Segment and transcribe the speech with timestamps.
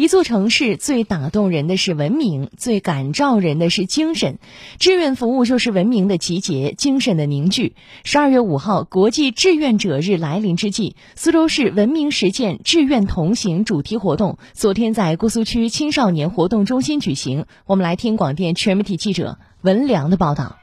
[0.00, 4.38] 一座城市最打动人的是文明，最感召人的是精神。
[4.78, 7.74] 志愿服务就是文明的集结，精神的凝聚。
[8.02, 17.44] 十二月五号，国际志愿者日来临之际，苏州市文明实践志愿同行主题活动昨天在姑苏区青少年活动中心举行。
[17.66, 20.56] 我们来听广电全媒体记者文良的报道。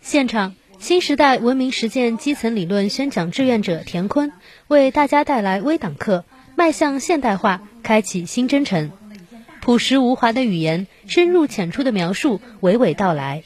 [0.00, 4.32] 现场，新时代文明实践基层理论宣讲志愿者田坤
[4.66, 6.24] 为大家带来微党课。
[6.56, 8.90] 迈向现代化，开启新征程。
[9.60, 13.42] 朴实无华的语言，深入浅出的描述，娓娓道来。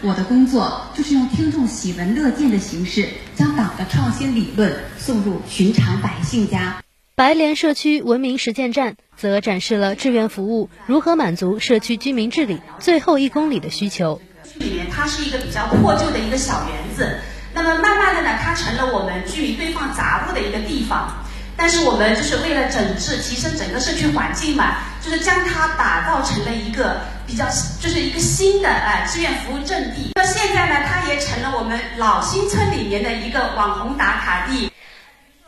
[0.00, 6.80] 我的工作就是用听众喜闻乐见的形式，将党的创新理论送入寻常百姓家。
[7.16, 14.20] 白莲社区文明实践站则展示了志愿服务如何满足社区居民治理最后一公里的需求。
[14.54, 17.18] 里面它是一个比较破旧的一个小园子，
[17.54, 21.25] 那么慢慢的呢，它成了我们居民堆放杂物的一个地方。
[21.58, 27.46] 但是我们就是为了整治、提升整个社区环境嘛，就是将它打造成了一个比较，
[27.80, 30.10] 就是一个新的哎志愿服务阵地。
[30.14, 34.70] 那现在呢，它也成了我们老新村里面的一个网红打卡地。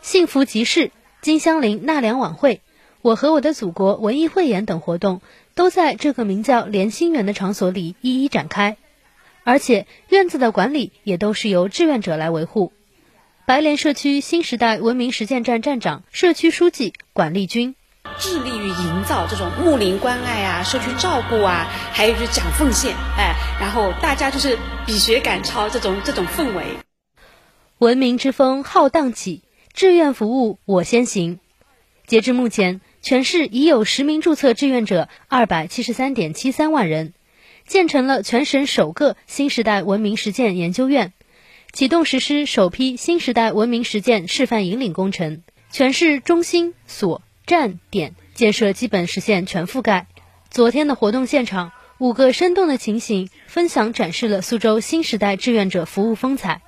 [0.01, 2.61] 幸福集市、金香林纳凉晚会、
[3.01, 5.21] 我和我的祖国文艺汇演等活动，
[5.53, 8.77] 都在这个名叫莲心园的场所里一一展开，
[9.43, 12.73] 而且院子的管理也都是由志愿者来维护。
[13.49, 17.73] 白莲社区新时代文明实践站站长、社区书记管丽君，
[18.19, 26.63] 致力于营造这种睦邻关爱啊、社区照顾啊，还有就是讲奉献，哎，然后大家就是比学赶超这种这种氛围。
[27.79, 29.41] 文明之风浩荡起，
[29.73, 31.39] 志愿服务我先行。
[32.05, 37.15] 截至目前，全市已有实名注册志愿者二百七十三点七三万人，
[37.65, 41.13] 建成了全省首个新时代文明实践研究院。
[41.71, 50.07] 启动实施首批新时代文明实践示范引领工程，全市中心所站点建设基本实现全覆盖。
[50.49, 56.61] 昨天的活动现场，五个生动的情形分享展示了苏州新时代志愿者服务风采。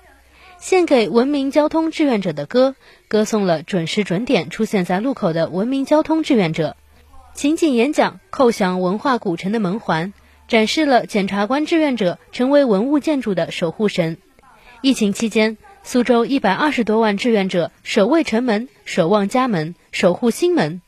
[0.59, 2.75] 献给文明交通志愿者的歌，
[3.07, 6.77] 歌颂了准时准点出现在路口的文明交通志愿者。
[7.33, 10.13] 情景演讲叩响文化古城的门环，
[10.47, 14.17] 展示了检察官志愿者成为文物建筑的守护神。
[14.81, 20.81] 疫情期间，苏州一百二十多万志愿者守卫城门、守望家门、守护心门，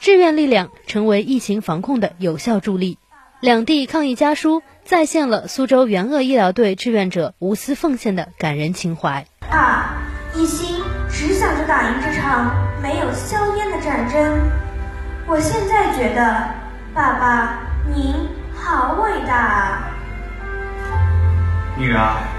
[0.00, 2.98] 志愿力量成为疫情防控的有效助力。
[3.40, 9.26] 两地抗疫家书再现了苏州援鄂医疗队志愿者无私奉献的感人情怀。
[9.48, 10.02] 啊，
[10.34, 12.52] 一心只想着打赢这场
[12.82, 14.40] 没有硝烟的战争。
[15.28, 16.48] 我现在觉得，
[16.92, 17.60] 爸爸
[17.94, 18.12] 您
[18.56, 19.90] 好伟大啊，
[21.78, 22.35] 女儿。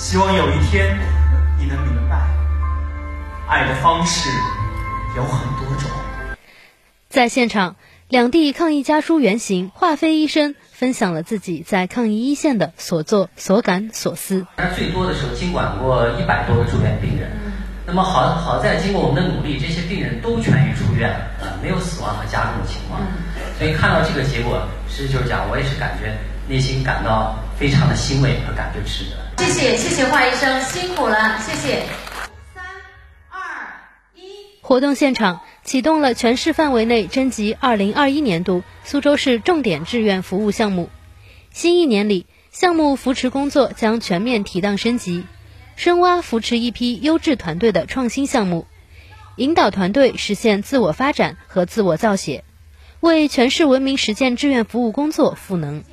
[0.00, 0.98] 希望有一天
[1.58, 2.16] 你能明白，
[3.46, 4.30] 爱的方式
[5.14, 5.90] 有很多种。
[7.10, 7.76] 在现场，
[8.08, 14.46] 两地抗疫家书原型华飞医生分享了自己在抗疫一线的所作所感所思。
[14.56, 17.30] 那最多的时候，经管过一百多个住院病人。
[17.86, 23.02] 那么好好在经过我们的努力，这些病人都痊愈出院了，没有死亡和加重的情况。
[23.58, 26.16] 所以看到这个结果，实际就是讲，我也是感觉
[26.48, 29.44] 内心感到非常的欣慰和感觉值得。
[29.44, 31.84] 谢谢谢谢华医生辛苦了，谢谢。
[32.54, 32.64] 三
[33.28, 33.68] 二
[34.14, 34.22] 一，
[34.62, 40.88] 活动现场启动了全市范围内征集二零二一年度苏州市重点志愿服务项目。
[41.52, 45.26] 新一年里，项目扶持工作将全面提档升级，
[45.76, 48.66] 深挖扶持一批优质团队的创新项目，
[49.36, 52.42] 引导团队实现自我发展和自我造血，
[53.00, 55.84] 为全市文明实践志愿服务工作赋能。